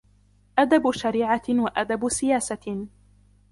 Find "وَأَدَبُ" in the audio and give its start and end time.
1.49-2.09